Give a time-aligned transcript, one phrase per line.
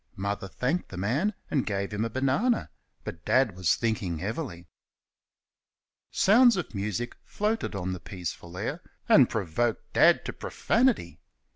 [0.15, 2.71] Mother thanked the man and gave him a banana,
[3.03, 4.65] but Dad was thinking heavily.
[6.09, 11.19] Sounds of music floated on the peaceful air and provoked Dad to profanity.